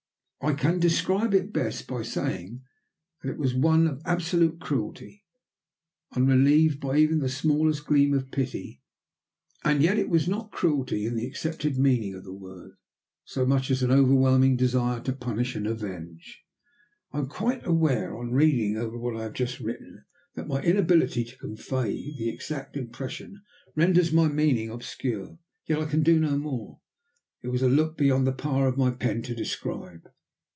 I 0.43 0.53
can 0.55 0.79
describe 0.79 1.35
it 1.35 1.53
best 1.53 1.85
by 1.85 2.01
saying 2.01 2.63
that 3.21 3.29
it 3.29 3.37
was 3.37 3.53
one 3.53 3.85
of 3.85 4.01
absolute 4.05 4.59
cruelty, 4.59 5.23
unrelieved 6.15 6.79
by 6.79 6.97
even 6.97 7.19
the 7.19 7.29
smallest 7.29 7.85
gleam 7.85 8.15
of 8.15 8.31
pity. 8.31 8.81
And 9.63 9.83
yet 9.83 9.99
it 9.99 10.09
was 10.09 10.27
not 10.27 10.51
cruelty 10.51 11.05
in 11.05 11.13
the 11.15 11.27
accepted 11.27 11.77
meaning 11.77 12.15
of 12.15 12.23
the 12.23 12.33
word, 12.33 12.71
so 13.23 13.45
much 13.45 13.69
as 13.69 13.83
an 13.83 13.91
overwhelming 13.91 14.57
desire 14.57 14.99
to 15.01 15.13
punish 15.13 15.55
and 15.55 15.67
avenge. 15.67 16.41
I 17.11 17.19
am 17.19 17.27
quite 17.27 17.63
aware, 17.67 18.17
on 18.17 18.31
reading 18.31 18.77
over 18.77 18.97
what 18.97 19.15
I 19.15 19.21
have 19.25 19.33
just 19.33 19.59
written, 19.59 20.05
that 20.33 20.47
my 20.47 20.59
inability 20.63 21.23
to 21.23 21.37
convey 21.37 22.15
the 22.17 22.29
exact 22.29 22.75
impression 22.75 23.43
renders 23.75 24.11
my 24.11 24.27
meaning 24.27 24.71
obscure. 24.71 25.37
Yet 25.67 25.77
I 25.77 25.85
can 25.85 26.01
do 26.01 26.19
no 26.19 26.35
more. 26.39 26.79
It 27.43 27.49
was 27.49 27.61
a 27.61 27.69
look 27.69 27.95
beyond 27.95 28.25
the 28.25 28.33
power 28.33 28.65
of 28.67 28.75
my 28.75 28.89
pen 28.89 29.21
to 29.21 29.35
describe. 29.35 30.09